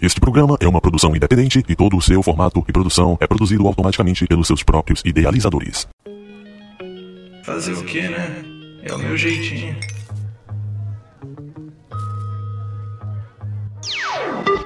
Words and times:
Este 0.00 0.20
programa 0.20 0.56
é 0.60 0.68
uma 0.68 0.80
produção 0.80 1.16
independente 1.16 1.64
e 1.68 1.74
todo 1.74 1.96
o 1.96 2.00
seu 2.00 2.22
formato 2.22 2.64
e 2.68 2.72
produção 2.72 3.18
é 3.20 3.26
produzido 3.26 3.66
automaticamente 3.66 4.28
pelos 4.28 4.46
seus 4.46 4.62
próprios 4.62 5.02
idealizadores. 5.04 5.88
Fazer 7.42 7.72
o 7.72 7.84
que, 7.84 8.02
né? 8.02 8.44
É 8.84 8.94
o 8.94 8.98
meu 8.98 9.16
jeitinho. 9.16 9.74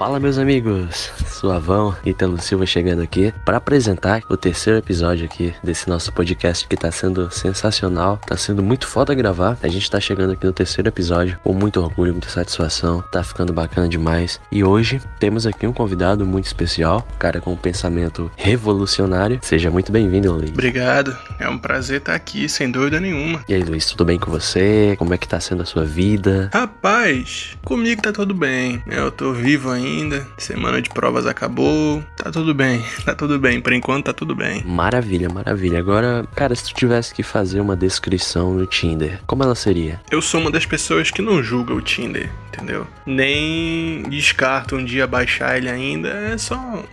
Fala 0.03 0.19
meus 0.19 0.37
amigos, 0.37 1.13
Suavão, 1.27 1.95
Italo 2.05 2.37
Silva 2.37 2.65
chegando 2.65 3.01
aqui 3.01 3.33
para 3.45 3.55
apresentar 3.55 4.21
o 4.29 4.35
terceiro 4.35 4.77
episódio 4.77 5.23
aqui 5.23 5.53
desse 5.63 5.87
nosso 5.87 6.11
podcast 6.11 6.67
que 6.67 6.75
tá 6.75 6.91
sendo 6.91 7.31
sensacional, 7.31 8.17
tá 8.17 8.35
sendo 8.35 8.61
muito 8.61 8.85
foda 8.85 9.15
gravar. 9.15 9.57
A 9.63 9.67
gente 9.69 9.89
tá 9.89 10.01
chegando 10.01 10.33
aqui 10.33 10.45
no 10.45 10.51
terceiro 10.51 10.89
episódio 10.89 11.39
com 11.41 11.53
muito 11.53 11.79
orgulho, 11.79 12.11
muita 12.11 12.27
satisfação, 12.27 13.01
tá 13.13 13.23
ficando 13.23 13.53
bacana 13.53 13.87
demais. 13.87 14.41
E 14.51 14.61
hoje 14.61 15.01
temos 15.21 15.47
aqui 15.47 15.65
um 15.65 15.71
convidado 15.71 16.25
muito 16.25 16.47
especial, 16.47 17.07
um 17.15 17.17
cara 17.17 17.39
com 17.39 17.53
um 17.53 17.57
pensamento 17.57 18.29
revolucionário. 18.35 19.39
Seja 19.41 19.71
muito 19.71 19.89
bem-vindo, 19.89 20.33
Luiz. 20.33 20.49
Obrigado, 20.49 21.17
é 21.39 21.47
um 21.47 21.57
prazer 21.57 21.99
estar 21.99 22.13
aqui, 22.13 22.49
sem 22.49 22.69
dúvida 22.69 22.99
nenhuma. 22.99 23.41
E 23.47 23.53
aí, 23.53 23.63
Luiz, 23.63 23.85
tudo 23.85 24.03
bem 24.03 24.19
com 24.19 24.29
você? 24.29 24.95
Como 24.99 25.13
é 25.13 25.17
que 25.17 25.29
tá 25.29 25.39
sendo 25.39 25.63
a 25.63 25.65
sua 25.65 25.85
vida? 25.85 26.49
Rapaz, 26.53 27.57
comigo 27.63 28.01
tá 28.01 28.11
tudo 28.11 28.33
bem. 28.33 28.83
Eu 28.85 29.09
tô 29.09 29.31
vivo 29.31 29.71
ainda 29.71 29.92
semana 30.37 30.81
de 30.81 30.89
provas 30.89 31.25
acabou, 31.25 32.03
tá 32.17 32.31
tudo 32.31 32.53
bem, 32.53 32.83
tá 33.05 33.15
tudo 33.15 33.39
bem, 33.39 33.61
por 33.61 33.73
enquanto 33.73 34.05
tá 34.05 34.13
tudo 34.13 34.35
bem. 34.35 34.63
Maravilha, 34.65 35.29
maravilha. 35.29 35.79
Agora, 35.79 36.25
cara, 36.35 36.55
se 36.55 36.65
tu 36.65 36.73
tivesse 36.73 37.13
que 37.13 37.23
fazer 37.23 37.59
uma 37.59 37.75
descrição 37.75 38.53
no 38.53 38.65
Tinder, 38.65 39.19
como 39.25 39.43
ela 39.43 39.55
seria? 39.55 40.01
Eu 40.11 40.21
sou 40.21 40.41
uma 40.41 40.51
das 40.51 40.65
pessoas 40.65 41.11
que 41.11 41.21
não 41.21 41.43
julga 41.43 41.73
o 41.73 41.81
Tinder, 41.81 42.29
entendeu? 42.47 42.87
Nem 43.05 44.03
descarto 44.09 44.75
um 44.75 44.83
dia 44.83 45.07
baixar 45.07 45.57
ele 45.57 45.69
ainda, 45.69 46.09
é 46.09 46.37
só 46.37 46.83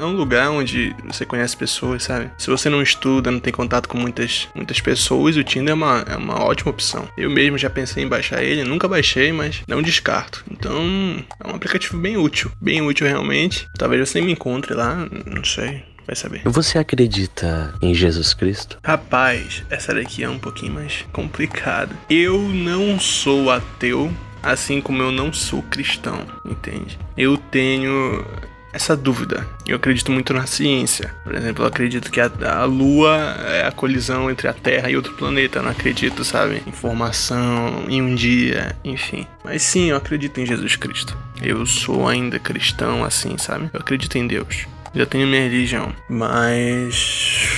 é 0.00 0.04
um 0.04 0.12
lugar 0.12 0.50
onde 0.50 0.96
você 1.04 1.26
conhece 1.26 1.54
pessoas, 1.54 2.04
sabe? 2.04 2.30
Se 2.38 2.48
você 2.48 2.70
não 2.70 2.80
estuda, 2.80 3.30
não 3.30 3.38
tem 3.38 3.52
contato 3.52 3.86
com 3.86 3.98
muitas, 3.98 4.48
muitas 4.54 4.80
pessoas, 4.80 5.36
o 5.36 5.44
Tinder 5.44 5.72
é 5.72 5.74
uma, 5.74 6.04
é 6.08 6.16
uma 6.16 6.42
ótima 6.42 6.70
opção. 6.70 7.06
Eu 7.18 7.28
mesmo 7.28 7.58
já 7.58 7.68
pensei 7.68 8.02
em 8.02 8.08
baixar 8.08 8.42
ele, 8.42 8.64
nunca 8.64 8.88
baixei, 8.88 9.30
mas 9.30 9.62
não 9.68 9.82
descarto. 9.82 10.42
Então, 10.50 11.22
é 11.44 11.46
um 11.46 11.54
aplicativo 11.54 11.98
bem 11.98 12.16
útil, 12.16 12.39
bem 12.60 12.80
útil 12.82 13.06
realmente. 13.06 13.68
Talvez 13.76 14.08
você 14.08 14.20
me 14.20 14.32
encontre 14.32 14.74
lá, 14.74 15.08
não 15.26 15.44
sei. 15.44 15.82
Vai 16.06 16.16
saber. 16.16 16.42
Você 16.44 16.78
acredita 16.78 17.72
em 17.80 17.94
Jesus 17.94 18.34
Cristo? 18.34 18.78
Rapaz, 18.82 19.62
essa 19.70 19.94
daqui 19.94 20.24
é 20.24 20.28
um 20.28 20.38
pouquinho 20.38 20.72
mais 20.72 21.04
complicada. 21.12 21.94
Eu 22.08 22.40
não 22.40 22.98
sou 22.98 23.50
ateu, 23.50 24.12
assim 24.42 24.80
como 24.80 25.02
eu 25.02 25.12
não 25.12 25.32
sou 25.32 25.62
cristão, 25.62 26.26
entende? 26.44 26.98
Eu 27.16 27.36
tenho 27.36 28.26
essa 28.72 28.96
dúvida. 28.96 29.46
Eu 29.66 29.76
acredito 29.76 30.10
muito 30.12 30.32
na 30.32 30.46
ciência. 30.46 31.14
Por 31.24 31.34
exemplo, 31.34 31.64
eu 31.64 31.68
acredito 31.68 32.10
que 32.10 32.20
a, 32.20 32.30
a, 32.44 32.64
Lua 32.64 33.16
é 33.46 33.66
a 33.66 33.72
colisão 33.72 34.30
entre 34.30 34.48
a 34.48 34.52
Terra 34.52 34.90
e 34.90 34.96
outro 34.96 35.14
planeta. 35.14 35.58
Eu 35.58 35.62
não 35.62 35.70
acredito, 35.70 36.24
sabe, 36.24 36.62
em 36.66 36.72
formação, 36.72 37.84
em 37.88 38.00
um 38.00 38.14
dia, 38.14 38.76
enfim. 38.84 39.26
Mas 39.44 39.62
sim, 39.62 39.90
eu 39.90 39.96
acredito 39.96 40.40
em 40.40 40.46
Jesus 40.46 40.76
Cristo. 40.76 41.16
Eu 41.42 41.64
sou 41.66 42.08
ainda 42.08 42.38
cristão, 42.38 43.04
assim, 43.04 43.36
sabe? 43.38 43.70
Eu 43.72 43.80
acredito 43.80 44.16
em 44.16 44.26
Deus. 44.26 44.66
Já 44.94 45.06
tenho 45.06 45.26
minha 45.26 45.42
religião. 45.42 45.94
Mas 46.08 47.48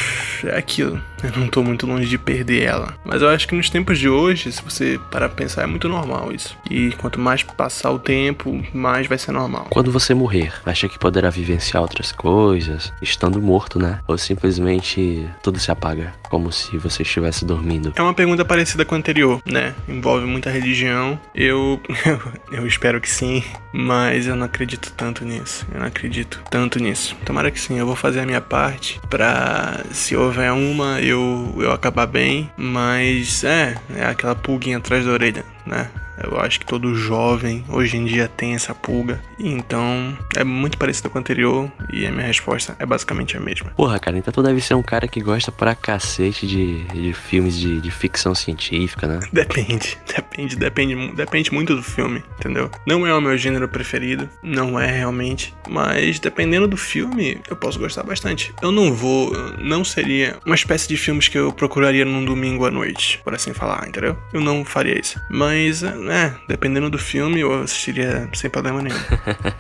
é 0.44 0.56
aquilo. 0.56 1.00
Eu 1.22 1.30
não 1.40 1.48
tô 1.48 1.62
muito 1.62 1.86
longe 1.86 2.08
de 2.08 2.18
perder 2.18 2.62
ela. 2.62 2.94
Mas 3.04 3.22
eu 3.22 3.28
acho 3.28 3.46
que 3.46 3.54
nos 3.54 3.70
tempos 3.70 3.98
de 3.98 4.08
hoje, 4.08 4.50
se 4.50 4.62
você 4.62 4.98
parar 5.10 5.28
pra 5.28 5.36
pensar, 5.36 5.62
é 5.62 5.66
muito 5.66 5.88
normal 5.88 6.32
isso. 6.32 6.56
E 6.70 6.92
quanto 6.92 7.20
mais 7.20 7.42
passar 7.42 7.90
o 7.90 7.98
tempo, 7.98 8.62
mais 8.72 9.06
vai 9.06 9.18
ser 9.18 9.32
normal. 9.32 9.66
Quando 9.70 9.92
você 9.92 10.14
morrer, 10.14 10.52
acha 10.66 10.88
que 10.88 10.98
poderá 10.98 11.30
vivenciar 11.30 11.82
outras 11.82 12.12
coisas, 12.12 12.92
estando 13.00 13.40
morto, 13.40 13.78
né? 13.78 14.00
Ou 14.06 14.18
simplesmente 14.18 15.28
tudo 15.42 15.58
se 15.58 15.70
apaga, 15.70 16.12
como 16.28 16.50
se 16.50 16.76
você 16.76 17.02
estivesse 17.02 17.44
dormindo? 17.44 17.92
É 17.94 18.02
uma 18.02 18.14
pergunta 18.14 18.44
parecida 18.44 18.84
com 18.84 18.94
a 18.94 18.98
anterior, 18.98 19.40
né? 19.46 19.74
Envolve 19.88 20.26
muita 20.26 20.50
religião. 20.50 21.18
Eu, 21.34 21.80
eu, 22.50 22.66
espero 22.66 23.00
que 23.00 23.10
sim, 23.10 23.44
mas 23.72 24.26
eu 24.26 24.34
não 24.34 24.46
acredito 24.46 24.92
tanto 24.96 25.24
nisso. 25.24 25.66
Eu 25.72 25.80
não 25.80 25.86
acredito 25.86 26.42
tanto 26.50 26.78
nisso. 26.78 27.16
Tomara 27.24 27.50
que 27.50 27.60
sim, 27.60 27.78
eu 27.78 27.86
vou 27.86 27.96
fazer 27.96 28.20
a 28.20 28.26
minha 28.26 28.40
parte 28.40 29.00
pra 29.08 29.80
se 29.92 30.16
houver 30.16 30.52
uma, 30.52 31.00
eu 31.00 31.11
eu, 31.12 31.54
eu 31.58 31.72
acabar 31.72 32.06
bem, 32.06 32.50
mas 32.56 33.44
é, 33.44 33.76
é 33.94 34.04
aquela 34.04 34.34
pulguinha 34.34 34.78
atrás 34.78 35.04
da 35.04 35.12
orelha, 35.12 35.44
né? 35.66 35.88
Eu 36.22 36.38
acho 36.38 36.60
que 36.60 36.66
todo 36.66 36.94
jovem 36.94 37.64
hoje 37.68 37.96
em 37.96 38.04
dia 38.04 38.28
tem 38.28 38.54
essa 38.54 38.74
pulga. 38.74 39.20
Então 39.38 40.16
é 40.36 40.44
muito 40.44 40.78
parecido 40.78 41.10
com 41.10 41.18
o 41.18 41.20
anterior 41.20 41.70
e 41.92 42.06
a 42.06 42.12
minha 42.12 42.26
resposta 42.26 42.76
é 42.78 42.86
basicamente 42.86 43.36
a 43.36 43.40
mesma. 43.40 43.70
Porra, 43.70 43.98
cara, 43.98 44.18
então 44.18 44.32
tu 44.32 44.42
deve 44.42 44.60
ser 44.60 44.74
um 44.74 44.82
cara 44.82 45.08
que 45.08 45.20
gosta 45.20 45.50
pra 45.50 45.74
cacete 45.74 46.46
de, 46.46 46.84
de 46.84 47.12
filmes 47.12 47.56
de, 47.56 47.80
de 47.80 47.90
ficção 47.90 48.34
científica, 48.34 49.06
né? 49.06 49.20
Depende, 49.32 49.98
depende, 50.06 50.56
depende, 50.56 51.12
depende 51.12 51.52
muito 51.52 51.74
do 51.74 51.82
filme, 51.82 52.22
entendeu? 52.38 52.70
Não 52.86 53.06
é 53.06 53.14
o 53.14 53.20
meu 53.20 53.36
gênero 53.36 53.68
preferido, 53.68 54.28
não 54.42 54.78
é 54.78 54.86
realmente, 54.86 55.54
mas 55.68 56.18
dependendo 56.18 56.68
do 56.68 56.76
filme, 56.76 57.40
eu 57.48 57.56
posso 57.56 57.78
gostar 57.78 58.02
bastante. 58.02 58.54
Eu 58.62 58.70
não 58.70 58.92
vou, 58.92 59.32
não 59.58 59.84
seria 59.84 60.38
uma 60.46 60.54
espécie 60.54 60.88
de 60.88 60.96
filmes 60.96 61.28
que 61.28 61.38
eu 61.38 61.52
procuraria 61.52 62.04
num 62.04 62.24
domingo 62.24 62.66
à 62.66 62.70
noite, 62.70 63.20
por 63.24 63.34
assim 63.34 63.52
falar, 63.52 63.88
entendeu? 63.88 64.16
Eu 64.32 64.40
não 64.40 64.64
faria 64.64 64.98
isso. 64.98 65.20
Mas 65.30 65.82
é, 66.12 66.34
dependendo 66.46 66.90
do 66.90 66.98
filme, 66.98 67.40
eu 67.40 67.62
assistiria 67.62 68.28
sem 68.34 68.50
problema 68.50 68.82
nenhum. 68.82 68.98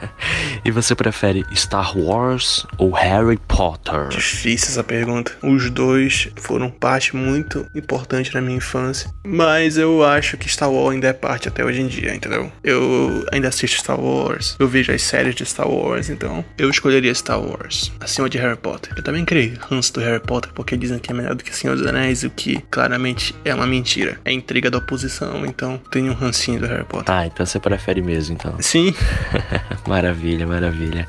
e 0.62 0.70
você 0.70 0.94
prefere 0.94 1.46
Star 1.54 1.96
Wars 1.96 2.66
ou 2.76 2.90
Harry 2.90 3.38
Potter? 3.48 4.08
Difícil 4.08 4.68
essa 4.68 4.84
pergunta. 4.84 5.32
Os 5.42 5.70
dois 5.70 6.28
foram 6.36 6.70
parte 6.70 7.16
muito 7.16 7.66
importante 7.74 8.34
na 8.34 8.42
minha 8.42 8.58
infância. 8.58 9.10
Mas 9.24 9.78
eu 9.78 10.04
acho 10.04 10.36
que 10.36 10.48
Star 10.48 10.70
Wars 10.70 10.94
ainda 10.94 11.08
é 11.08 11.12
parte 11.14 11.48
até 11.48 11.64
hoje 11.64 11.80
em 11.80 11.86
dia, 11.86 12.14
entendeu? 12.14 12.52
Eu 12.62 13.24
ainda 13.32 13.48
assisto 13.48 13.78
Star 13.78 13.98
Wars, 13.98 14.54
eu 14.58 14.68
vejo 14.68 14.92
as 14.92 15.02
séries 15.02 15.34
de 15.34 15.46
Star 15.46 15.68
Wars, 15.68 16.10
então 16.10 16.44
eu 16.58 16.68
escolheria 16.68 17.14
Star 17.14 17.40
Wars 17.40 17.90
acima 17.98 18.28
de 18.28 18.36
Harry 18.36 18.58
Potter. 18.58 18.92
Eu 18.94 19.02
também 19.02 19.24
creio 19.24 19.58
ranço 19.58 19.94
do 19.94 20.00
Harry 20.00 20.20
Potter 20.20 20.52
porque 20.52 20.76
dizem 20.76 20.98
que 20.98 21.10
é 21.10 21.14
melhor 21.14 21.34
do 21.34 21.42
que 21.42 21.56
Senhor 21.56 21.76
dos 21.76 21.86
Anéis, 21.86 22.24
o 22.24 22.30
que 22.30 22.62
claramente 22.70 23.34
é 23.44 23.54
uma 23.54 23.66
mentira. 23.66 24.18
É 24.24 24.32
intriga 24.32 24.70
da 24.70 24.78
oposição, 24.78 25.46
então 25.46 25.80
tenho 25.90 26.12
um 26.12 26.14
ranço 26.14 26.31
rancinho 26.32 26.60
do 26.60 26.66
Harry 26.66 26.84
Potter. 26.84 27.14
Ah, 27.14 27.26
então 27.26 27.44
você 27.44 27.60
prefere 27.60 28.00
mesmo, 28.00 28.34
então. 28.34 28.54
Sim. 28.60 28.94
maravilha, 29.86 30.46
maravilha. 30.46 31.06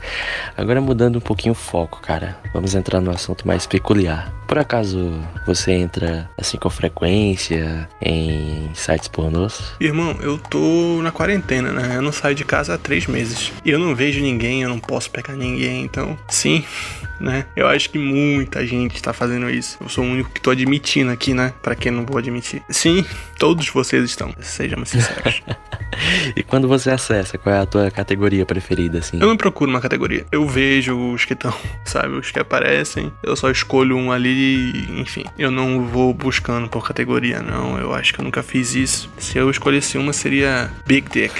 Agora 0.57 0.81
mudando 0.81 1.15
um 1.15 1.21
pouquinho 1.21 1.53
o 1.53 1.55
foco, 1.55 2.01
cara. 2.01 2.37
Vamos 2.53 2.75
entrar 2.75 2.99
no 2.99 3.09
assunto 3.09 3.47
mais 3.47 3.65
peculiar. 3.65 4.31
Por 4.47 4.57
acaso 4.57 5.11
você 5.45 5.71
entra 5.71 6.29
assim 6.37 6.57
com 6.57 6.69
frequência 6.69 7.87
em 8.01 8.69
sites 8.73 9.07
pornôs? 9.07 9.73
Irmão, 9.79 10.17
eu 10.21 10.37
tô 10.37 11.01
na 11.01 11.11
quarentena, 11.11 11.71
né? 11.71 11.97
Eu 11.97 12.01
não 12.01 12.11
saio 12.11 12.35
de 12.35 12.45
casa 12.45 12.75
há 12.75 12.77
três 12.77 13.07
meses. 13.07 13.51
E 13.63 13.69
eu 13.69 13.79
não 13.79 13.95
vejo 13.95 14.21
ninguém, 14.21 14.63
eu 14.63 14.69
não 14.69 14.79
posso 14.79 15.09
pegar 15.09 15.33
ninguém, 15.33 15.83
então 15.83 16.17
sim 16.29 16.63
né? 17.19 17.45
Eu 17.55 17.67
acho 17.67 17.89
que 17.89 17.97
muita 17.97 18.65
gente 18.65 18.95
está 18.95 19.13
fazendo 19.13 19.49
isso. 19.49 19.77
Eu 19.79 19.89
sou 19.89 20.03
o 20.03 20.07
único 20.07 20.29
que 20.29 20.41
tô 20.41 20.51
admitindo 20.51 21.11
aqui, 21.11 21.33
né? 21.33 21.53
Para 21.61 21.75
quem 21.75 21.91
não 21.91 22.05
vou 22.05 22.17
admitir. 22.17 22.61
Sim, 22.69 23.05
todos 23.39 23.69
vocês 23.69 24.03
estão. 24.03 24.33
Sejamos 24.41 24.89
sinceros. 24.89 25.41
e 26.35 26.43
quando 26.43 26.67
você 26.67 26.91
acessa, 26.91 27.37
qual 27.37 27.55
é 27.55 27.59
a 27.59 27.65
tua 27.65 27.89
categoria 27.89 28.45
preferida, 28.45 28.99
assim? 28.99 29.19
Eu 29.19 29.27
não 29.27 29.37
procuro 29.37 29.69
uma 29.69 29.79
categoria. 29.79 30.25
Eu 30.31 30.47
vejo 30.47 31.13
os 31.13 31.23
que 31.23 31.33
estão, 31.33 31.53
sabe? 31.85 32.15
Os 32.15 32.29
que 32.29 32.39
aparecem. 32.39 33.11
Eu 33.23 33.35
só 33.35 33.49
escolho 33.49 33.95
um 33.95 34.11
ali 34.11 34.42
e, 34.43 35.01
enfim. 35.01 35.23
Eu 35.37 35.49
não 35.49 35.85
vou 35.87 36.13
buscando 36.13 36.67
por 36.67 36.85
categoria, 36.85 37.41
não. 37.41 37.77
Eu 37.77 37.93
acho 37.93 38.13
que 38.13 38.19
eu 38.19 38.25
nunca 38.25 38.43
fiz 38.43 38.75
isso. 38.75 39.09
Se 39.17 39.37
eu 39.37 39.49
escolhesse 39.49 39.97
uma, 39.97 40.13
seria 40.13 40.69
Big 40.85 41.09
Dick. 41.09 41.33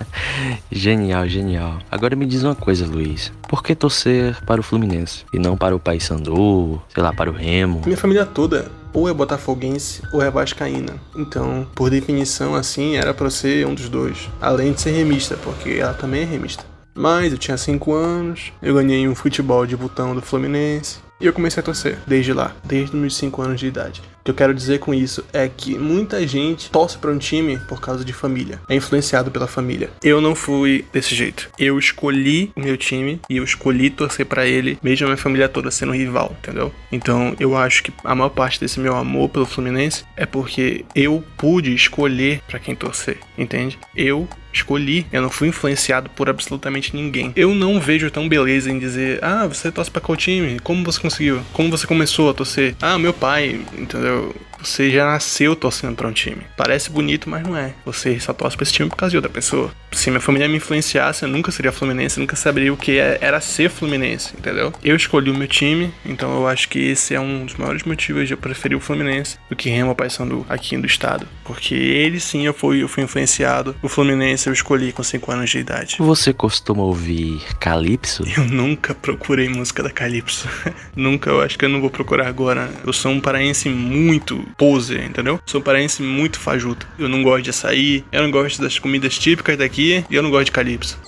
genial, 0.70 1.28
genial. 1.28 1.78
Agora 1.90 2.14
me 2.14 2.26
diz 2.26 2.42
uma 2.42 2.54
coisa, 2.54 2.86
Luiz. 2.86 3.32
Por 3.48 3.62
que 3.62 3.74
torcer 3.74 4.36
para 4.44 4.60
o 4.60 4.64
Fluminense 4.64 5.24
e 5.32 5.38
não 5.38 5.56
para 5.56 5.74
o 5.74 5.80
Paysandu, 5.80 6.80
sei 6.88 7.02
lá, 7.02 7.12
para 7.12 7.30
o 7.30 7.32
Remo? 7.32 7.82
Minha 7.84 7.96
família 7.96 8.24
toda 8.24 8.70
ou 8.92 9.08
é 9.08 9.12
botafoguense 9.12 10.02
ou 10.12 10.22
é 10.22 10.30
vascaína. 10.30 10.94
Então, 11.16 11.66
por 11.74 11.90
definição, 11.90 12.54
assim, 12.54 12.96
era 12.96 13.12
para 13.12 13.30
ser 13.30 13.66
um 13.66 13.74
dos 13.74 13.88
dois. 13.88 14.28
Além 14.40 14.72
de 14.72 14.80
ser 14.80 14.90
remista, 14.90 15.36
porque 15.36 15.70
ela 15.70 15.94
também 15.94 16.22
é 16.22 16.24
remista. 16.24 16.64
Mas 16.94 17.32
eu 17.32 17.38
tinha 17.38 17.56
5 17.56 17.94
anos, 17.94 18.52
eu 18.60 18.74
ganhei 18.74 19.08
um 19.08 19.14
futebol 19.14 19.64
de 19.64 19.76
botão 19.76 20.16
do 20.16 20.22
Fluminense 20.22 20.98
e 21.20 21.26
eu 21.26 21.32
comecei 21.32 21.60
a 21.60 21.64
torcer 21.64 21.98
desde 22.06 22.32
lá, 22.32 22.54
desde 22.64 22.96
meus 22.96 23.16
5 23.16 23.42
anos 23.42 23.60
de 23.60 23.66
idade 23.66 24.02
que 24.28 24.30
eu 24.30 24.34
quero 24.34 24.52
dizer 24.52 24.78
com 24.78 24.92
isso 24.92 25.24
é 25.32 25.48
que 25.48 25.78
muita 25.78 26.26
gente 26.28 26.70
torce 26.70 26.98
para 26.98 27.10
um 27.10 27.16
time 27.16 27.56
por 27.66 27.80
causa 27.80 28.04
de 28.04 28.12
família, 28.12 28.60
é 28.68 28.74
influenciado 28.74 29.30
pela 29.30 29.46
família. 29.46 29.88
Eu 30.02 30.20
não 30.20 30.34
fui 30.34 30.84
desse 30.92 31.14
jeito. 31.14 31.48
Eu 31.58 31.78
escolhi 31.78 32.52
o 32.54 32.60
meu 32.60 32.76
time 32.76 33.22
e 33.30 33.38
eu 33.38 33.44
escolhi 33.44 33.88
torcer 33.88 34.26
para 34.26 34.46
ele, 34.46 34.78
mesmo 34.82 35.06
a 35.06 35.08
minha 35.08 35.16
família 35.16 35.48
toda 35.48 35.70
sendo 35.70 35.92
rival, 35.92 36.36
entendeu? 36.38 36.70
Então 36.92 37.34
eu 37.40 37.56
acho 37.56 37.82
que 37.82 37.92
a 38.04 38.14
maior 38.14 38.28
parte 38.28 38.60
desse 38.60 38.78
meu 38.78 38.94
amor 38.94 39.30
pelo 39.30 39.46
Fluminense 39.46 40.04
é 40.14 40.26
porque 40.26 40.84
eu 40.94 41.24
pude 41.38 41.74
escolher 41.74 42.42
para 42.46 42.58
quem 42.58 42.74
torcer, 42.74 43.20
entende? 43.38 43.78
Eu 43.96 44.28
escolhi, 44.52 45.06
eu 45.12 45.22
não 45.22 45.30
fui 45.30 45.48
influenciado 45.48 46.10
por 46.10 46.28
absolutamente 46.28 46.94
ninguém. 46.94 47.32
Eu 47.36 47.54
não 47.54 47.80
vejo 47.80 48.10
tão 48.10 48.28
beleza 48.28 48.70
em 48.70 48.78
dizer, 48.78 49.18
ah, 49.22 49.46
você 49.46 49.70
torce 49.70 49.90
pra 49.90 50.00
qual 50.00 50.16
time? 50.16 50.58
Como 50.60 50.84
você 50.84 51.00
conseguiu? 51.00 51.40
Como 51.52 51.70
você 51.70 51.86
começou 51.86 52.30
a 52.30 52.34
torcer? 52.34 52.74
Ah, 52.80 52.98
meu 52.98 53.12
pai, 53.12 53.60
entendeu? 53.76 54.34
Você 54.60 54.90
já 54.90 55.06
nasceu 55.06 55.54
torcendo 55.54 55.94
para 55.94 56.08
um 56.08 56.12
time. 56.12 56.42
Parece 56.56 56.90
bonito, 56.90 57.30
mas 57.30 57.42
não 57.44 57.56
é. 57.56 57.74
Você 57.84 58.18
só 58.18 58.32
torce 58.32 58.56
pra 58.56 58.64
esse 58.64 58.72
time 58.72 58.88
por 58.88 58.96
causa 58.96 59.10
de 59.12 59.16
outra 59.16 59.30
pessoa. 59.30 59.70
Se 59.90 60.10
minha 60.10 60.20
família 60.20 60.48
me 60.48 60.56
influenciasse, 60.56 61.24
eu 61.24 61.28
nunca 61.28 61.50
seria 61.50 61.72
Fluminense, 61.72 62.18
eu 62.18 62.20
nunca 62.20 62.36
saberia 62.36 62.72
o 62.72 62.76
que 62.76 62.98
é, 62.98 63.18
era 63.20 63.40
ser 63.40 63.70
Fluminense, 63.70 64.34
entendeu? 64.38 64.72
Eu 64.82 64.94
escolhi 64.94 65.30
o 65.30 65.34
meu 65.34 65.48
time, 65.48 65.92
então 66.04 66.30
eu 66.36 66.46
acho 66.46 66.68
que 66.68 66.78
esse 66.78 67.14
é 67.14 67.20
um 67.20 67.44
dos 67.44 67.56
maiores 67.56 67.82
motivos 67.84 68.26
de 68.26 68.34
eu 68.34 68.38
preferir 68.38 68.76
o 68.76 68.80
Fluminense 68.80 69.38
do 69.48 69.56
que 69.56 69.70
Remo 69.70 69.94
Paysandu 69.94 70.46
aqui 70.48 70.76
do 70.76 70.86
estado. 70.86 71.26
Porque 71.44 71.74
ele 71.74 72.20
sim 72.20 72.46
eu 72.46 72.54
fui, 72.54 72.82
eu 72.82 72.88
fui 72.88 73.02
influenciado. 73.02 73.74
O 73.82 73.88
Fluminense 73.88 74.46
eu 74.46 74.52
escolhi 74.52 74.92
com 74.92 75.02
5 75.02 75.32
anos 75.32 75.50
de 75.50 75.58
idade. 75.58 75.96
Você 75.98 76.32
costuma 76.32 76.82
ouvir 76.82 77.40
Calypso? 77.58 78.24
Eu 78.36 78.44
nunca 78.44 78.94
procurei 78.94 79.48
música 79.48 79.82
da 79.82 79.90
Calypso. 79.90 80.48
nunca, 80.94 81.30
eu 81.30 81.40
acho 81.40 81.58
que 81.58 81.64
eu 81.64 81.68
não 81.68 81.80
vou 81.80 81.90
procurar 81.90 82.28
agora. 82.28 82.70
Eu 82.86 82.92
sou 82.92 83.10
um 83.10 83.20
paraense 83.20 83.68
muito 83.68 84.44
poser, 84.56 85.04
entendeu? 85.04 85.40
Sou 85.46 85.60
paraense 85.60 86.02
muito 86.02 86.38
fajuto. 86.38 86.86
Eu 86.98 87.08
não 87.08 87.22
gosto 87.22 87.44
de 87.44 87.50
açaí, 87.50 88.04
eu 88.12 88.22
não 88.22 88.30
gosto 88.30 88.60
das 88.60 88.78
comidas 88.78 89.18
típicas 89.18 89.56
daqui 89.56 89.77
e 89.78 90.04
eu 90.10 90.22
não 90.22 90.30
gosto 90.30 90.46
de 90.46 90.52
calypso. 90.52 90.98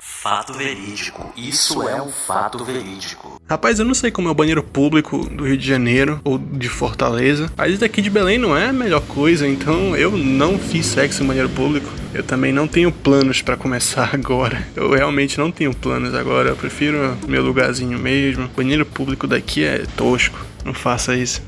Fato 0.00 0.54
verídico. 0.54 1.32
Isso 1.36 1.88
é 1.88 2.02
um 2.02 2.10
fato 2.10 2.64
verídico. 2.64 3.40
Rapaz, 3.48 3.78
eu 3.78 3.84
não 3.84 3.94
sei 3.94 4.10
como 4.10 4.26
é 4.26 4.30
o 4.32 4.34
banheiro 4.34 4.60
público 4.60 5.24
do 5.28 5.46
Rio 5.46 5.56
de 5.56 5.64
Janeiro 5.64 6.20
ou 6.24 6.36
de 6.36 6.68
Fortaleza. 6.68 7.48
Mas 7.56 7.78
daqui 7.78 8.02
de 8.02 8.10
Belém 8.10 8.36
não 8.36 8.56
é 8.56 8.70
a 8.70 8.72
melhor 8.72 9.02
coisa, 9.02 9.46
então 9.46 9.94
eu 9.94 10.10
não 10.10 10.58
fiz 10.58 10.86
sexo 10.86 11.22
em 11.22 11.26
banheiro 11.28 11.48
público. 11.50 11.88
Eu 12.12 12.24
também 12.24 12.52
não 12.52 12.66
tenho 12.66 12.90
planos 12.90 13.40
para 13.40 13.56
começar 13.56 14.10
agora. 14.14 14.66
Eu 14.74 14.90
realmente 14.90 15.38
não 15.38 15.52
tenho 15.52 15.72
planos 15.72 16.12
agora. 16.12 16.48
Eu 16.48 16.56
prefiro 16.56 17.16
meu 17.28 17.44
lugarzinho 17.44 17.96
mesmo. 17.96 18.46
O 18.46 18.48
banheiro 18.48 18.84
público 18.84 19.28
daqui 19.28 19.62
é 19.62 19.84
tosco. 19.96 20.38
Não 20.64 20.74
faça 20.74 21.14
isso. 21.14 21.40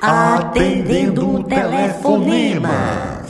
Atendendo 0.00 1.44
telefonemas. 1.44 3.21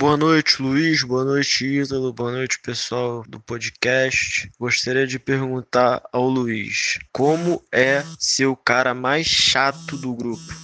Boa 0.00 0.16
noite, 0.16 0.62
Luiz. 0.62 1.02
Boa 1.02 1.26
noite, 1.26 1.62
Ítalo. 1.62 2.10
Boa 2.10 2.32
noite, 2.32 2.58
pessoal 2.58 3.22
do 3.28 3.38
podcast. 3.38 4.50
Gostaria 4.58 5.06
de 5.06 5.18
perguntar 5.18 6.00
ao 6.10 6.26
Luiz: 6.26 6.98
como 7.12 7.62
é 7.70 8.02
ser 8.18 8.46
o 8.46 8.56
cara 8.56 8.94
mais 8.94 9.26
chato 9.26 9.98
do 9.98 10.14
grupo? 10.14 10.54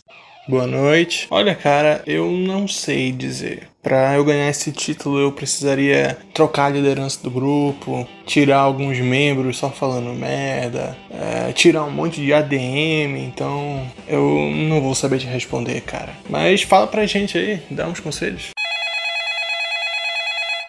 Boa 0.49 0.67
noite. 0.67 1.27
Olha, 1.31 1.55
cara, 1.55 2.03
eu 2.06 2.31
não 2.31 2.67
sei 2.67 3.12
dizer. 3.12 3.69
Para 3.83 4.15
eu 4.15 4.25
ganhar 4.25 4.49
esse 4.49 4.73
título, 4.73 5.19
eu 5.19 5.31
precisaria 5.31 6.17
trocar 6.32 6.67
a 6.67 6.71
liderança 6.71 7.23
do 7.23 7.31
grupo, 7.31 8.09
tirar 8.25 8.61
alguns 8.61 8.99
membros 9.00 9.59
só 9.59 9.69
falando 9.69 10.15
merda, 10.15 10.97
é, 11.11 11.53
tirar 11.53 11.85
um 11.85 11.91
monte 11.91 12.23
de 12.23 12.32
ADM. 12.32 13.19
Então, 13.19 13.87
eu 14.09 14.50
não 14.69 14.81
vou 14.81 14.94
saber 14.94 15.19
te 15.19 15.27
responder, 15.27 15.82
cara. 15.82 16.15
Mas 16.31 16.62
fala 16.62 16.87
pra 16.87 17.05
gente 17.05 17.37
aí, 17.37 17.61
dá 17.71 17.87
uns 17.87 18.00
conselhos. 18.00 18.56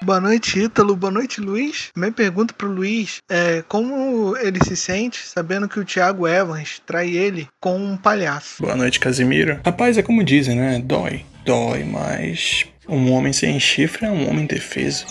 Boa 0.07 0.21
noite, 0.21 0.57
Ítalo. 0.57 0.95
Boa 0.95 1.12
noite, 1.12 1.42
Luiz. 1.42 1.89
Minha 1.94 2.13
pergunta 2.13 2.54
pro 2.54 2.71
Luiz 2.71 3.18
é 3.30 3.62
como 3.68 4.38
ele 4.38 4.57
se 4.63 4.74
sente 4.74 5.19
sabendo 5.19 5.68
que 5.68 5.81
o 5.81 5.83
Thiago 5.83 6.25
Evans 6.25 6.81
trai 6.86 7.09
ele 7.09 7.45
com 7.59 7.77
um 7.77 7.98
palhaço. 7.98 8.63
Boa 8.63 8.77
noite, 8.77 9.01
Casimiro. 9.01 9.59
Rapaz, 9.65 9.98
é 9.98 10.01
como 10.01 10.24
dizem, 10.24 10.56
né? 10.56 10.81
Dói. 10.81 11.25
Dói, 11.45 11.83
mas 11.83 12.63
um 12.88 13.12
homem 13.12 13.33
sem 13.33 13.59
chifre 13.59 14.06
é 14.06 14.09
um 14.09 14.30
homem 14.30 14.45
indefeso. 14.45 15.06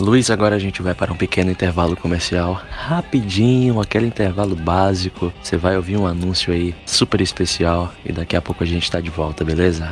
Luiz, 0.00 0.28
agora 0.28 0.56
a 0.56 0.58
gente 0.58 0.82
vai 0.82 0.94
para 0.94 1.12
um 1.12 1.16
pequeno 1.16 1.52
intervalo 1.52 1.96
comercial, 1.96 2.60
rapidinho, 2.68 3.80
aquele 3.80 4.06
intervalo 4.06 4.56
básico. 4.56 5.32
Você 5.40 5.56
vai 5.56 5.76
ouvir 5.76 5.96
um 5.96 6.06
anúncio 6.06 6.52
aí 6.52 6.74
super 6.84 7.20
especial 7.20 7.94
e 8.04 8.10
daqui 8.12 8.34
a 8.34 8.42
pouco 8.42 8.64
a 8.64 8.66
gente 8.66 8.90
tá 8.90 9.00
de 9.00 9.10
volta, 9.10 9.44
beleza? 9.44 9.88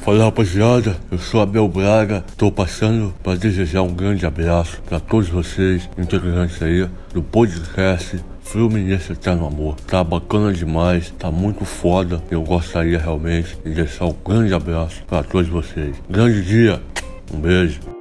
Fala 0.00 0.25
rapaziada, 0.25 0.97
eu 1.12 1.19
sou 1.19 1.41
Abel 1.41 1.69
Braga, 1.69 2.25
tô 2.37 2.50
passando 2.50 3.15
para 3.23 3.39
desejar 3.39 3.83
um 3.83 3.94
grande 3.94 4.27
abraço 4.27 4.83
para 4.83 4.99
todos 4.99 5.29
vocês, 5.29 5.89
integrantes 5.97 6.61
aí 6.61 6.91
do 7.15 7.23
podcast 7.23 8.19
Fluminense 8.43 9.12
Eterno 9.12 9.47
Amor. 9.47 9.77
Tá 9.87 10.03
bacana 10.05 10.53
demais, 10.53 11.12
tá 11.19 11.31
muito 11.31 11.65
foda. 11.65 12.23
Eu 12.31 12.43
gostaria 12.43 12.99
realmente 12.99 13.56
de 13.65 13.75
deixar 13.75 14.06
um 14.06 14.17
grande 14.25 14.53
abraço 14.53 15.03
para 15.06 15.23
todos 15.23 15.49
vocês. 15.49 15.97
Grande 16.09 16.43
dia, 16.43 16.83
um 17.33 17.41
beijo. 17.41 17.92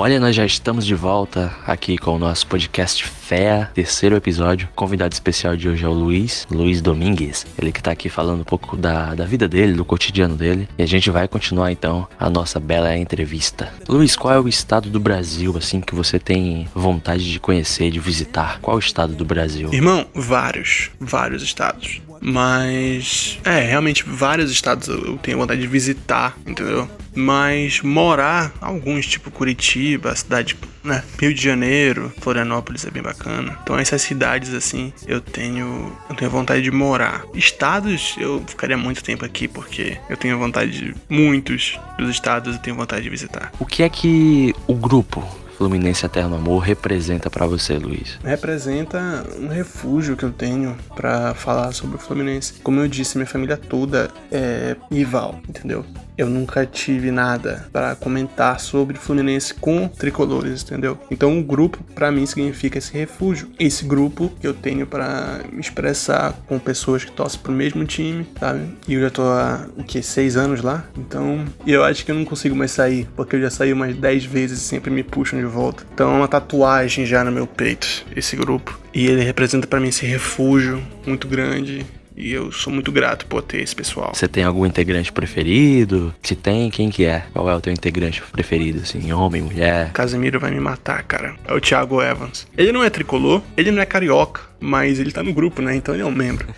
Olha, 0.00 0.20
nós 0.20 0.36
já 0.36 0.46
estamos 0.46 0.86
de 0.86 0.94
volta 0.94 1.52
aqui 1.66 1.98
com 1.98 2.12
o 2.12 2.18
nosso 2.20 2.46
podcast 2.46 3.04
Fé, 3.04 3.68
terceiro 3.74 4.14
episódio. 4.14 4.68
Convidado 4.76 5.12
especial 5.12 5.56
de 5.56 5.68
hoje 5.68 5.84
é 5.84 5.88
o 5.88 5.92
Luiz, 5.92 6.46
Luiz 6.48 6.80
Domingues. 6.80 7.44
Ele 7.60 7.72
que 7.72 7.82
tá 7.82 7.90
aqui 7.90 8.08
falando 8.08 8.42
um 8.42 8.44
pouco 8.44 8.76
da, 8.76 9.16
da 9.16 9.24
vida 9.24 9.48
dele, 9.48 9.72
do 9.72 9.84
cotidiano 9.84 10.36
dele. 10.36 10.68
E 10.78 10.84
a 10.84 10.86
gente 10.86 11.10
vai 11.10 11.26
continuar 11.26 11.72
então 11.72 12.06
a 12.16 12.30
nossa 12.30 12.60
bela 12.60 12.96
entrevista. 12.96 13.72
Luiz, 13.88 14.14
qual 14.14 14.32
é 14.32 14.38
o 14.38 14.46
estado 14.46 14.88
do 14.88 15.00
Brasil, 15.00 15.56
assim, 15.58 15.80
que 15.80 15.96
você 15.96 16.16
tem 16.16 16.68
vontade 16.72 17.28
de 17.28 17.40
conhecer, 17.40 17.90
de 17.90 17.98
visitar? 17.98 18.60
Qual 18.60 18.76
o 18.76 18.80
estado 18.80 19.16
do 19.16 19.24
Brasil? 19.24 19.74
Irmão, 19.74 20.06
vários, 20.14 20.92
vários 21.00 21.42
estados. 21.42 22.00
Mas, 22.20 23.38
é, 23.44 23.60
realmente 23.60 24.04
vários 24.06 24.50
estados 24.50 24.88
eu 24.88 25.18
tenho 25.18 25.38
vontade 25.38 25.60
de 25.60 25.66
visitar, 25.66 26.36
entendeu? 26.46 26.88
Mas 27.14 27.80
morar, 27.80 28.52
alguns, 28.60 29.06
tipo 29.06 29.30
Curitiba, 29.30 30.14
cidade, 30.14 30.56
né? 30.84 31.02
Rio 31.20 31.34
de 31.34 31.42
Janeiro, 31.42 32.12
Florianópolis 32.20 32.84
é 32.84 32.90
bem 32.90 33.02
bacana. 33.02 33.58
Então 33.62 33.78
essas 33.78 34.02
cidades, 34.02 34.54
assim, 34.54 34.92
eu 35.06 35.20
tenho, 35.20 35.92
eu 36.08 36.14
tenho 36.14 36.30
vontade 36.30 36.62
de 36.62 36.70
morar. 36.70 37.24
Estados, 37.34 38.14
eu 38.18 38.42
ficaria 38.46 38.76
muito 38.76 39.02
tempo 39.02 39.24
aqui, 39.24 39.48
porque 39.48 39.98
eu 40.08 40.16
tenho 40.16 40.38
vontade 40.38 40.70
de 40.70 40.94
muitos 41.08 41.78
dos 41.98 42.10
estados 42.10 42.54
eu 42.54 42.62
tenho 42.62 42.76
vontade 42.76 43.02
de 43.02 43.10
visitar. 43.10 43.52
O 43.58 43.66
que 43.66 43.82
é 43.82 43.88
que 43.88 44.54
o 44.66 44.74
grupo 44.74 45.26
Fluminense 45.58 46.06
Eterno 46.06 46.36
Amor 46.36 46.60
representa 46.60 47.28
para 47.28 47.44
você, 47.44 47.76
Luiz? 47.78 48.16
Representa 48.22 49.26
um 49.36 49.48
refúgio 49.48 50.16
que 50.16 50.24
eu 50.24 50.30
tenho 50.30 50.76
para 50.94 51.34
falar 51.34 51.72
sobre 51.72 51.96
o 51.96 51.98
Fluminense. 51.98 52.60
Como 52.62 52.78
eu 52.78 52.86
disse, 52.86 53.18
minha 53.18 53.26
família 53.26 53.56
toda 53.56 54.08
é 54.30 54.76
rival, 54.88 55.40
entendeu? 55.48 55.84
Eu 56.18 56.28
nunca 56.28 56.66
tive 56.66 57.12
nada 57.12 57.68
para 57.72 57.94
comentar 57.94 58.58
sobre 58.58 58.98
Fluminense 58.98 59.54
com 59.54 59.86
tricolores, 59.86 60.64
entendeu? 60.64 60.98
Então 61.08 61.38
o 61.38 61.44
grupo 61.44 61.78
para 61.94 62.10
mim 62.10 62.26
significa 62.26 62.76
esse 62.76 62.92
refúgio, 62.92 63.48
esse 63.56 63.84
grupo 63.84 64.28
que 64.40 64.46
eu 64.46 64.52
tenho 64.52 64.84
para 64.84 65.40
me 65.52 65.60
expressar 65.60 66.32
com 66.48 66.58
pessoas 66.58 67.04
que 67.04 67.12
torcem 67.12 67.40
pro 67.40 67.52
mesmo 67.52 67.84
time, 67.84 68.26
sabe? 68.40 68.66
E 68.88 68.94
eu 68.94 69.00
já 69.02 69.10
tô 69.10 69.22
há 69.22 69.68
o 69.76 69.84
que 69.84 70.02
seis 70.02 70.36
anos 70.36 70.60
lá, 70.60 70.84
então 70.96 71.44
eu 71.64 71.84
acho 71.84 72.04
que 72.04 72.10
eu 72.10 72.16
não 72.16 72.24
consigo 72.24 72.56
mais 72.56 72.72
sair 72.72 73.06
porque 73.14 73.36
eu 73.36 73.40
já 73.40 73.50
saí 73.50 73.72
umas 73.72 73.94
dez 73.94 74.24
vezes 74.24 74.58
e 74.58 74.62
sempre 74.62 74.90
me 74.90 75.04
puxam 75.04 75.38
de 75.38 75.46
volta. 75.46 75.84
Então 75.94 76.12
é 76.12 76.16
uma 76.16 76.28
tatuagem 76.28 77.06
já 77.06 77.22
no 77.22 77.30
meu 77.30 77.46
peito 77.46 78.04
esse 78.16 78.34
grupo 78.34 78.76
e 78.92 79.06
ele 79.06 79.22
representa 79.22 79.68
para 79.68 79.78
mim 79.78 79.88
esse 79.88 80.04
refúgio 80.04 80.82
muito 81.06 81.28
grande 81.28 81.86
E 82.18 82.32
eu 82.32 82.50
sou 82.50 82.72
muito 82.72 82.90
grato 82.90 83.26
por 83.26 83.40
ter 83.42 83.62
esse 83.62 83.76
pessoal. 83.76 84.10
Você 84.12 84.26
tem 84.26 84.42
algum 84.42 84.66
integrante 84.66 85.12
preferido? 85.12 86.12
Se 86.20 86.34
tem, 86.34 86.68
quem 86.68 86.90
que 86.90 87.04
é? 87.04 87.24
Qual 87.32 87.48
é 87.48 87.54
o 87.54 87.60
teu 87.60 87.72
integrante 87.72 88.20
preferido, 88.32 88.80
assim? 88.80 89.12
Homem, 89.12 89.40
mulher? 89.40 89.92
Casemiro 89.92 90.40
vai 90.40 90.50
me 90.50 90.58
matar, 90.58 91.04
cara. 91.04 91.36
É 91.46 91.54
o 91.54 91.60
Thiago 91.60 92.02
Evans. 92.02 92.48
Ele 92.56 92.72
não 92.72 92.82
é 92.82 92.90
tricolor, 92.90 93.40
ele 93.56 93.70
não 93.70 93.80
é 93.80 93.86
carioca, 93.86 94.42
mas 94.58 94.98
ele 94.98 95.12
tá 95.12 95.22
no 95.22 95.32
grupo, 95.32 95.62
né? 95.62 95.76
Então 95.76 95.94
ele 95.94 96.02
é 96.02 96.06
um 96.06 96.10
membro. 96.10 96.48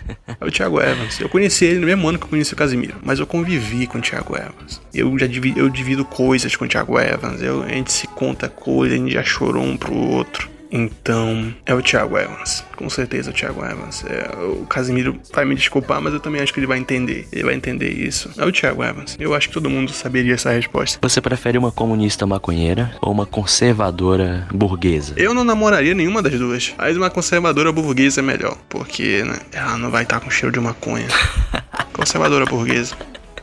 É 0.40 0.44
o 0.44 0.50
Thiago 0.50 0.80
Evans. 0.80 1.20
Eu 1.20 1.28
conheci 1.28 1.66
ele 1.66 1.80
no 1.80 1.86
mesmo 1.86 2.08
ano 2.08 2.18
que 2.18 2.24
eu 2.24 2.28
conheci 2.30 2.54
o 2.54 2.56
Casemiro, 2.56 2.94
mas 3.02 3.18
eu 3.18 3.26
convivi 3.26 3.86
com 3.86 3.98
o 3.98 4.00
Thiago 4.00 4.34
Evans. 4.34 4.80
Eu 4.94 5.18
já 5.18 5.26
divido, 5.26 5.60
eu 5.60 5.68
divido 5.68 6.04
coisas 6.04 6.56
com 6.56 6.64
o 6.64 6.68
Thiago 6.68 6.98
Evans. 6.98 7.42
Eu, 7.42 7.62
a 7.62 7.68
gente 7.68 7.92
se 7.92 8.06
conta 8.06 8.48
coisas, 8.48 8.98
a 8.98 9.02
gente 9.02 9.12
já 9.12 9.22
chorou 9.22 9.62
um 9.62 9.76
pro 9.76 9.94
outro. 9.94 10.49
Então, 10.70 11.52
é 11.66 11.74
o 11.74 11.82
Thiago 11.82 12.16
Evans. 12.16 12.64
Com 12.76 12.88
certeza 12.88 13.30
é 13.30 13.32
o 13.32 13.34
Thiago 13.34 13.64
Evans. 13.64 14.04
É, 14.06 14.30
o 14.44 14.66
Casimiro 14.66 15.18
vai 15.32 15.44
me 15.44 15.54
desculpar, 15.54 16.00
mas 16.00 16.14
eu 16.14 16.20
também 16.20 16.40
acho 16.40 16.52
que 16.52 16.60
ele 16.60 16.66
vai 16.66 16.78
entender. 16.78 17.26
Ele 17.32 17.44
vai 17.44 17.54
entender 17.54 17.90
isso. 17.90 18.30
É 18.38 18.44
o 18.44 18.52
Thiago 18.52 18.82
Evans. 18.84 19.16
Eu 19.18 19.34
acho 19.34 19.48
que 19.48 19.54
todo 19.54 19.68
mundo 19.68 19.92
saberia 19.92 20.34
essa 20.34 20.50
resposta. 20.52 20.98
Você 21.02 21.20
prefere 21.20 21.58
uma 21.58 21.72
comunista 21.72 22.26
maconheira 22.26 22.94
ou 23.00 23.12
uma 23.12 23.26
conservadora 23.26 24.46
burguesa? 24.52 25.14
Eu 25.16 25.34
não 25.34 25.44
namoraria 25.44 25.94
nenhuma 25.94 26.22
das 26.22 26.38
duas. 26.38 26.74
Mas 26.78 26.96
uma 26.96 27.10
conservadora 27.10 27.72
burguesa 27.72 28.20
é 28.20 28.22
melhor. 28.22 28.56
Porque, 28.68 29.24
né, 29.24 29.38
ela 29.52 29.76
não 29.76 29.90
vai 29.90 30.04
estar 30.04 30.20
com 30.20 30.30
cheiro 30.30 30.52
de 30.52 30.60
maconha. 30.60 31.08
conservadora 31.92 32.44
burguesa. 32.44 32.94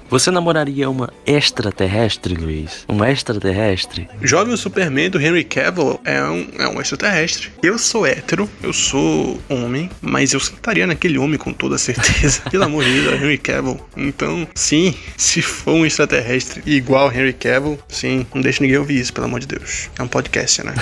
Você 0.10 0.32
namoraria 0.32 0.90
uma 0.90 1.12
extraterrestre, 1.26 2.34
Luiz? 2.34 2.86
Um 2.88 3.04
extraterrestre? 3.04 4.08
Jovem 4.22 4.56
Superman 4.56 5.10
do 5.10 5.20
Henry 5.20 5.44
Cavill 5.44 6.00
é 6.06 6.24
um, 6.24 6.48
é 6.58 6.68
um 6.70 6.80
extraterrestre. 6.80 7.52
Eu 7.62 7.78
sou 7.78 8.06
hétero, 8.06 8.50
eu 8.64 8.72
sou 8.72 9.38
homem, 9.50 9.90
mas 10.02 10.32
eu 10.32 10.40
sentaria 10.40 10.88
naquele 10.88 11.18
homem 11.18 11.38
com 11.38 11.52
toda 11.52 11.78
certeza. 11.78 12.42
Pelo 12.50 12.64
amor 12.64 12.86
de 12.86 13.02
Deus, 13.02 13.14
é 13.14 13.16
Henry 13.18 13.38
Cavill. 13.38 13.80
Então, 13.98 14.48
sim, 14.56 14.96
se 15.18 15.42
for 15.42 15.74
um 15.74 15.86
extraterrestre 15.86 16.64
igual 16.66 17.12
Henry 17.12 17.34
Cavill, 17.34 17.78
sim, 17.90 18.26
não 18.34 18.42
deixe 18.42 18.62
ninguém 18.62 18.78
ouvir 18.78 19.02
isso, 19.02 19.12
pelo 19.12 19.28
amor 19.28 19.42
de 19.42 19.48
Deus. 19.48 19.90
É 20.00 20.04
um 20.04 20.08
podcast, 20.08 20.64
né? 20.64 20.74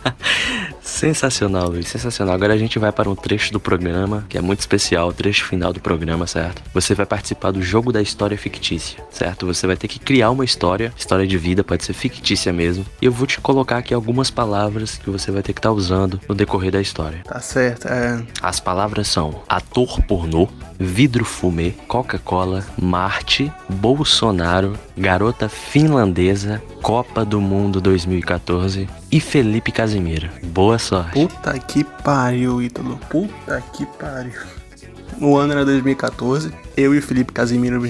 sensacional, 0.92 1.68
Luiz, 1.68 1.88
sensacional. 1.88 2.34
Agora 2.34 2.54
a 2.54 2.58
gente 2.58 2.78
vai 2.78 2.92
para 2.92 3.08
um 3.08 3.14
trecho 3.14 3.52
do 3.52 3.60
programa, 3.60 4.24
que 4.28 4.38
é 4.38 4.40
muito 4.40 4.60
especial, 4.60 5.08
o 5.08 5.12
trecho 5.12 5.44
final 5.44 5.72
do 5.72 5.80
programa, 5.80 6.26
certo? 6.26 6.62
Você 6.74 6.94
vai 6.94 7.06
participar 7.06 7.50
do 7.50 7.62
jogo 7.62 7.92
da 7.92 8.02
história 8.02 8.36
fictícia 8.36 9.02
certo? 9.22 9.46
Você 9.46 9.66
vai 9.66 9.76
ter 9.76 9.88
que 9.88 9.98
criar 9.98 10.30
uma 10.30 10.44
história, 10.44 10.92
história 10.96 11.26
de 11.26 11.38
vida, 11.38 11.62
pode 11.62 11.84
ser 11.84 11.92
fictícia 11.92 12.52
mesmo. 12.52 12.84
E 13.00 13.06
eu 13.06 13.12
vou 13.12 13.26
te 13.26 13.40
colocar 13.40 13.78
aqui 13.78 13.94
algumas 13.94 14.30
palavras 14.30 14.98
que 14.98 15.10
você 15.10 15.30
vai 15.30 15.42
ter 15.42 15.52
que 15.52 15.58
estar 15.58 15.68
tá 15.68 15.74
usando 15.74 16.20
no 16.28 16.34
decorrer 16.34 16.72
da 16.72 16.80
história. 16.80 17.20
Tá 17.24 17.40
certo, 17.40 17.86
é. 17.86 18.22
As 18.42 18.58
palavras 18.58 19.08
são 19.08 19.42
ator 19.48 20.02
pornô, 20.02 20.48
vidro 20.78 21.24
fumê, 21.24 21.72
Coca-Cola, 21.86 22.64
Marte, 22.80 23.52
Bolsonaro, 23.68 24.78
garota 24.96 25.48
finlandesa, 25.48 26.62
Copa 26.80 27.24
do 27.24 27.40
Mundo 27.40 27.80
2014 27.80 29.01
e 29.12 29.20
Felipe 29.20 29.70
Casimiro. 29.70 30.30
Boa 30.42 30.78
sorte. 30.78 31.12
Puta 31.12 31.58
que 31.58 31.84
pariu, 31.84 32.62
Ítalo. 32.62 32.98
Puta 33.10 33.62
que 33.74 33.84
pariu. 33.98 34.40
O 35.20 35.36
ano 35.36 35.52
era 35.52 35.66
2014. 35.66 36.50
Eu 36.74 36.94
e 36.94 36.98
o 36.98 37.02
Felipe 37.02 37.30
Casimiro 37.30 37.82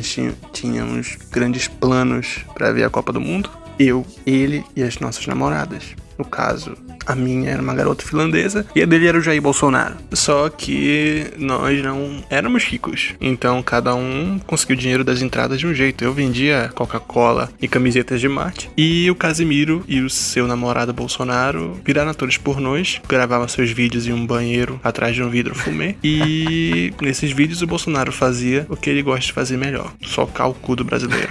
tínhamos 0.52 1.16
grandes 1.30 1.68
planos 1.68 2.44
para 2.52 2.72
ver 2.72 2.82
a 2.82 2.90
Copa 2.90 3.12
do 3.12 3.20
Mundo. 3.20 3.48
Eu, 3.78 4.04
ele 4.26 4.64
e 4.74 4.82
as 4.82 4.98
nossas 4.98 5.24
namoradas. 5.24 5.94
No 6.18 6.24
caso, 6.24 6.76
a 7.06 7.14
minha 7.14 7.50
era 7.50 7.62
uma 7.62 7.74
garota 7.74 8.04
finlandesa 8.04 8.66
e 8.74 8.82
a 8.82 8.86
dele 8.86 9.06
era 9.06 9.18
o 9.18 9.22
Jair 9.22 9.40
Bolsonaro. 9.40 9.96
Só 10.12 10.48
que 10.48 11.26
nós 11.38 11.82
não 11.82 12.22
éramos 12.30 12.64
ricos. 12.64 13.14
Então 13.20 13.62
cada 13.62 13.94
um 13.94 14.38
conseguiu 14.46 14.76
dinheiro 14.76 15.04
das 15.04 15.22
entradas 15.22 15.58
de 15.58 15.66
um 15.66 15.74
jeito. 15.74 16.04
Eu 16.04 16.12
vendia 16.12 16.70
Coca-Cola 16.74 17.50
e 17.60 17.68
camisetas 17.68 18.20
de 18.20 18.28
mate. 18.28 18.70
E 18.76 19.10
o 19.10 19.14
Casimiro 19.14 19.84
e 19.88 20.00
o 20.00 20.10
seu 20.10 20.46
namorado 20.46 20.92
Bolsonaro 20.92 21.80
viraram 21.84 22.10
atores 22.10 22.36
pornôs, 22.36 23.00
gravavam 23.08 23.48
seus 23.48 23.70
vídeos 23.70 24.06
em 24.06 24.12
um 24.12 24.26
banheiro 24.26 24.80
atrás 24.82 25.14
de 25.14 25.22
um 25.22 25.30
vidro 25.30 25.54
fumê. 25.54 25.96
E 26.04 26.92
nesses 27.00 27.32
vídeos 27.32 27.62
o 27.62 27.66
Bolsonaro 27.66 28.12
fazia 28.12 28.66
o 28.68 28.76
que 28.76 28.90
ele 28.90 29.02
gosta 29.02 29.26
de 29.26 29.32
fazer 29.32 29.56
melhor: 29.56 29.92
socar 30.02 30.48
o 30.48 30.54
cu 30.54 30.76
do 30.76 30.84
brasileiro. 30.84 31.30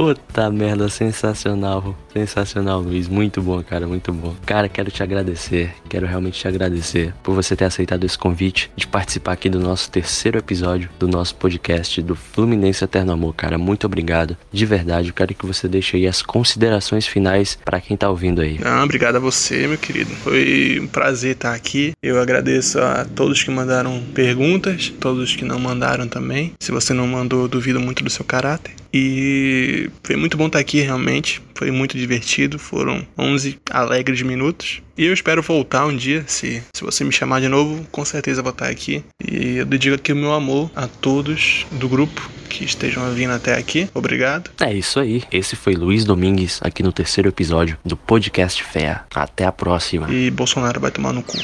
Puta 0.00 0.50
merda, 0.50 0.88
sensacional. 0.88 1.94
Sensacional, 2.10 2.80
Luiz. 2.80 3.06
Muito 3.06 3.42
bom, 3.42 3.62
cara, 3.62 3.86
muito 3.86 4.10
bom. 4.14 4.34
Cara, 4.46 4.66
quero 4.66 4.90
te 4.90 5.02
agradecer. 5.02 5.74
Quero 5.90 6.06
realmente 6.06 6.40
te 6.40 6.48
agradecer 6.48 7.12
por 7.22 7.34
você 7.34 7.54
ter 7.54 7.66
aceitado 7.66 8.02
esse 8.02 8.16
convite 8.16 8.70
de 8.74 8.86
participar 8.86 9.32
aqui 9.32 9.50
do 9.50 9.60
nosso 9.60 9.90
terceiro 9.90 10.38
episódio 10.38 10.88
do 10.98 11.06
nosso 11.06 11.34
podcast 11.34 12.00
do 12.00 12.16
Fluminense 12.16 12.82
Eterno 12.82 13.12
Amor, 13.12 13.34
cara. 13.34 13.58
Muito 13.58 13.84
obrigado. 13.84 14.38
De 14.50 14.64
verdade, 14.64 15.08
eu 15.08 15.14
quero 15.14 15.34
que 15.34 15.44
você 15.44 15.68
deixe 15.68 15.98
aí 15.98 16.06
as 16.06 16.22
considerações 16.22 17.06
finais 17.06 17.58
para 17.62 17.78
quem 17.78 17.94
tá 17.94 18.08
ouvindo 18.08 18.40
aí. 18.40 18.58
Ah, 18.64 18.82
obrigado 18.82 19.16
a 19.16 19.20
você, 19.20 19.66
meu 19.66 19.76
querido. 19.76 20.14
Foi 20.14 20.80
um 20.80 20.86
prazer 20.86 21.32
estar 21.32 21.52
aqui. 21.52 21.92
Eu 22.02 22.18
agradeço 22.18 22.80
a 22.80 23.04
todos 23.04 23.42
que 23.42 23.50
mandaram 23.50 24.02
perguntas, 24.14 24.90
todos 24.98 25.36
que 25.36 25.44
não 25.44 25.58
mandaram 25.58 26.08
também. 26.08 26.54
Se 26.58 26.72
você 26.72 26.94
não 26.94 27.06
mandou, 27.06 27.46
duvido 27.46 27.78
muito 27.78 28.02
do 28.02 28.08
seu 28.08 28.24
caráter. 28.24 28.79
E 28.92 29.88
foi 30.02 30.16
muito 30.16 30.36
bom 30.36 30.46
estar 30.46 30.58
aqui, 30.58 30.80
realmente. 30.80 31.40
Foi 31.54 31.70
muito 31.70 31.96
divertido. 31.96 32.58
Foram 32.58 33.06
11 33.18 33.58
alegres 33.70 34.22
minutos. 34.22 34.82
E 34.96 35.06
eu 35.06 35.14
espero 35.14 35.42
voltar 35.42 35.86
um 35.86 35.96
dia. 35.96 36.24
Se, 36.26 36.62
se 36.74 36.82
você 36.82 37.04
me 37.04 37.12
chamar 37.12 37.40
de 37.40 37.48
novo, 37.48 37.86
com 37.90 38.04
certeza 38.04 38.42
vou 38.42 38.50
estar 38.50 38.68
aqui. 38.68 39.04
E 39.24 39.56
eu 39.56 39.64
dedico 39.64 39.94
aqui 39.94 40.12
o 40.12 40.16
meu 40.16 40.32
amor 40.32 40.70
a 40.74 40.86
todos 40.86 41.66
do 41.72 41.88
grupo 41.88 42.28
que 42.48 42.64
estejam 42.64 43.12
vindo 43.14 43.32
até 43.32 43.56
aqui. 43.56 43.88
Obrigado. 43.94 44.50
É 44.60 44.74
isso 44.74 44.98
aí. 44.98 45.22
Esse 45.30 45.54
foi 45.54 45.74
Luiz 45.74 46.04
Domingues 46.04 46.58
aqui 46.62 46.82
no 46.82 46.92
terceiro 46.92 47.28
episódio 47.28 47.78
do 47.84 47.96
Podcast 47.96 48.62
Fé. 48.64 49.00
Até 49.14 49.46
a 49.46 49.52
próxima. 49.52 50.12
E 50.12 50.30
Bolsonaro 50.30 50.80
vai 50.80 50.90
tomar 50.90 51.12
no 51.12 51.22
cu. 51.22 51.38